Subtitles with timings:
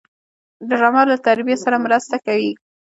[0.69, 2.51] ډرامه له تربیې سره مرسته کوي